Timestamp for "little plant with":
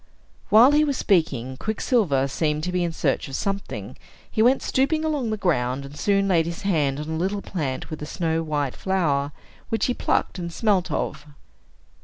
7.17-8.01